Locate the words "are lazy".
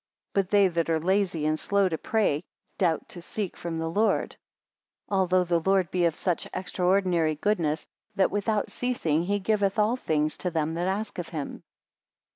0.89-1.45